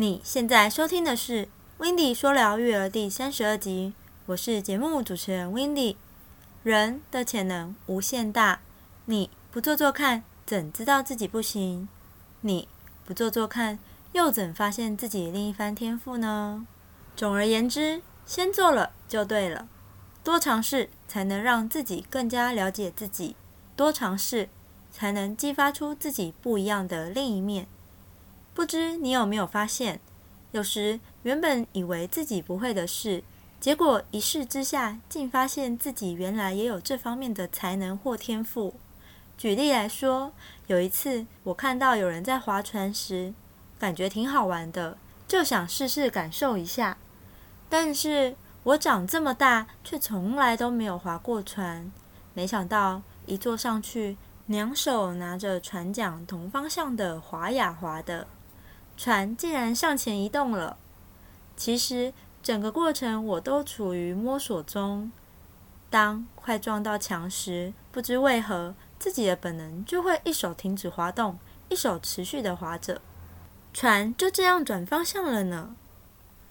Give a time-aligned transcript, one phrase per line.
[0.00, 1.44] 你现在收听的是
[1.76, 3.92] 《w i n d y 说聊育儿》第三十二集，
[4.24, 5.96] 我是节目主持人 w i n d y
[6.62, 8.60] 人的潜能无限大，
[9.04, 11.86] 你不做做看，怎知道自己不行？
[12.40, 12.66] 你
[13.04, 13.78] 不做做看，
[14.12, 16.66] 又怎发现自己另一番天赋呢？
[17.14, 19.68] 总而言之，先做了就对了。
[20.24, 23.34] 多尝试，才能让自己更加了解自己；
[23.76, 24.48] 多尝试，
[24.90, 27.66] 才能激发出自己不一样的另一面。
[28.60, 29.98] 不知你有没有发现，
[30.52, 33.24] 有时原本以为自己不会的事，
[33.58, 38.74] 结果一试之下，竟发现自己原来也有这方面的才能或天赋。
[39.38, 40.34] 举例来说，
[40.66, 43.32] 有一次我看到有人在划船时，
[43.78, 46.98] 感觉挺好玩的，就想试试感受一下，
[47.70, 48.36] 但是。
[48.62, 51.90] 我长这么大，却从来都没有划过船。
[52.34, 58.26] 没想到一坐上去，两手拿着船桨，同方向的划呀划的，
[59.02, 60.76] 船竟然向前移动了。
[61.56, 62.12] 其实
[62.42, 65.10] 整个过程我都处于摸索中。
[65.88, 71.38] 当快撞到墙时，不知为何自己的本能就会一手停止滑动，
[71.70, 73.00] 一手持续的滑着，
[73.72, 75.74] 船就这样转方向了呢。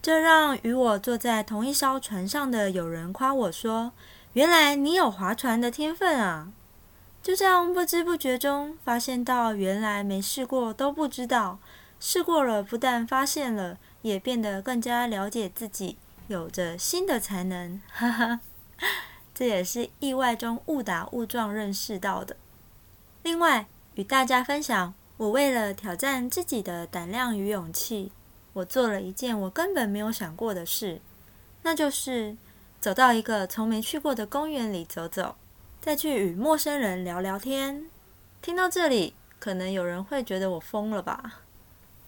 [0.02, 3.92] 这让与我坐在同一艘船上的友人夸我说
[4.34, 6.52] ：“原来你有划船的天分啊！”
[7.22, 11.60] 就这样不知不觉中发现到，原来没试过都不知道，
[12.00, 15.98] 试过了不但发现了，也变得更加了解自己，
[16.28, 17.82] 有着新的才能。
[17.92, 18.40] 哈哈，
[19.34, 22.38] 这也是意外中误打误撞认识到的。
[23.24, 28.12] 另外，与大家分享，我为了挑战自己的胆量与勇气。
[28.54, 31.00] 我做了一件我根本没有想过的事，
[31.62, 32.36] 那就是
[32.80, 35.36] 走到一个从没去过的公园里走走，
[35.80, 37.86] 再去与陌生人聊聊天。
[38.42, 41.42] 听到这里，可能有人会觉得我疯了吧？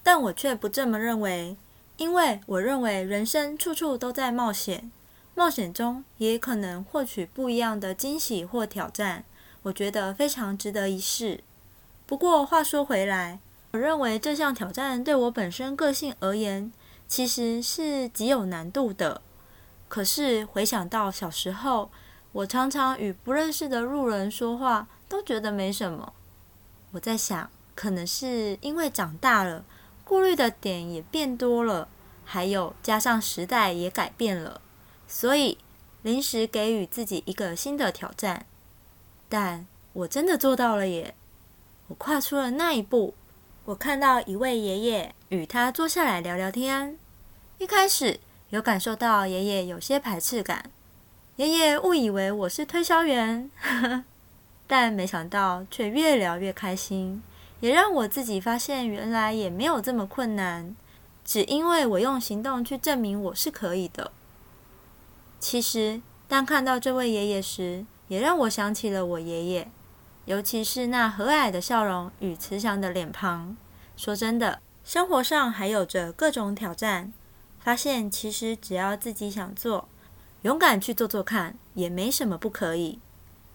[0.03, 1.55] 但我却不这么认为，
[1.97, 4.91] 因为我认为人生处处都在冒险，
[5.35, 9.23] 冒险中也可能获取不一样的惊喜或挑战。
[9.63, 11.43] 我觉得非常值得一试。
[12.07, 13.39] 不过话说回来，
[13.71, 16.71] 我认为这项挑战对我本身个性而言，
[17.07, 19.21] 其实是极有难度的。
[19.87, 21.91] 可是回想到小时候，
[22.31, 26.13] 我常常与不认识的路人说话，都觉得没什么。
[26.91, 29.63] 我在想，可能是因为长大了，
[30.11, 31.87] 顾虑的点也变多了，
[32.25, 34.59] 还有加上时代也改变了，
[35.07, 35.57] 所以
[36.01, 38.45] 临时给予自己一个新的挑战。
[39.29, 41.15] 但我真的做到了耶！
[41.87, 43.13] 我跨出了那一步。
[43.63, 46.97] 我看到一位爷爷，与他坐下来聊聊天。
[47.57, 48.19] 一开始
[48.49, 50.69] 有感受到爷爷有些排斥感，
[51.37, 53.49] 爷爷误以为我是推销员，
[54.67, 57.23] 但没想到却越聊越开心，
[57.61, 60.75] 也让我自己发现原来也没有这么困难，
[61.23, 64.11] 只因为我用行动去证明我是可以的。
[65.39, 69.71] 其实，当看到这位爷爷时，也让我想起了我爷爷。
[70.25, 73.55] 尤其是那和蔼的笑容与慈祥的脸庞。
[73.97, 77.13] 说真的，生活上还有着各种挑战。
[77.59, 79.87] 发现其实只要自己想做，
[80.41, 82.99] 勇敢去做做看，也没什么不可以。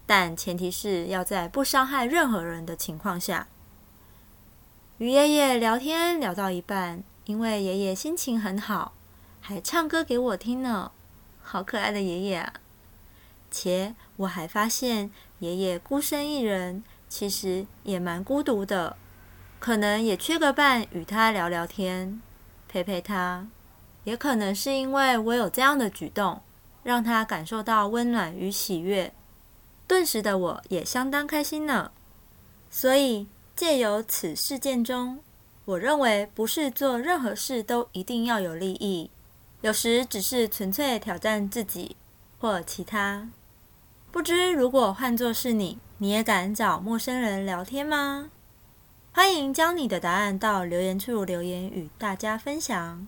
[0.07, 3.49] 但前提是要在不伤害任何人的情况下。
[4.99, 8.95] 与爷爷聊天聊到一半，因为爷爷心情很好，
[9.43, 10.91] 还唱歌给我听呢，
[11.43, 12.55] 好可爱的爷爷啊！
[13.51, 18.97] 且我还发现，爷爷孤身一人，其实也蛮孤独的，
[19.59, 22.23] 可能也缺个伴与他聊聊天，
[22.67, 23.47] 陪陪他。
[24.05, 26.41] 也可能是因为我有这样的举动，
[26.83, 29.13] 让他感受到温暖与喜悦，
[29.87, 31.91] 顿时的我也相当开心呢。
[32.71, 35.19] 所以借由此事件中，
[35.65, 39.11] 我认为不是做任何事都一定要有利益，
[39.63, 41.97] 有时只是纯粹挑战自己。
[42.39, 43.29] 或其他，
[44.13, 48.31] 不知如果换作是你，你也敢找陌生人聊天吗？
[49.11, 53.07] 欢迎将你的答案到留言处留言与大家分享。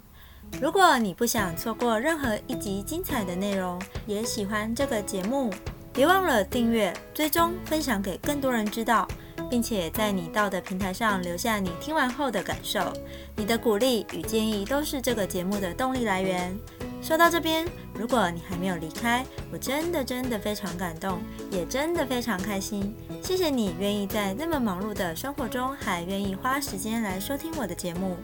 [0.63, 5.53] 如果你不想错过任何一集精彩的内容，也喜欢这个节目，
[5.93, 9.07] 别忘了订阅、追踪、分享给更多人知道，
[9.51, 12.93] 并且在你到的平台上留下你听完后的感受。
[13.37, 16.57] 你的鼓励与建议都是这个节目的动力来源。
[17.01, 22.95] 说到这边，如果你还没有离开，我真的真的非常感动，也真的非常开心。
[23.23, 28.17] 谢谢你愿意在那么忙碌的生活中，还愿意花时间来收听我的节目。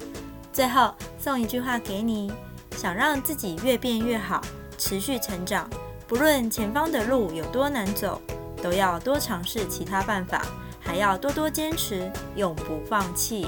[0.52, 2.32] 最后送一句话给你：
[2.76, 4.42] 想让自己越变越好，
[4.76, 5.70] 持续成长，
[6.08, 8.20] 不论前方的路有多难走，
[8.60, 10.44] 都要多尝试其他办法，
[10.84, 13.46] 还要多多坚持，永不放弃。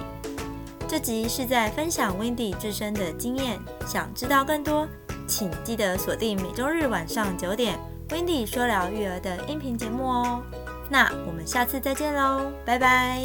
[0.89, 4.89] 这集是在分享 Wendy 自身的经验，想知道更多，
[5.27, 7.79] 请记得锁定每周日晚上九点
[8.09, 10.43] Wendy 说聊育儿的音频节目哦。
[10.89, 13.21] 那我们下次再见喽，拜拜。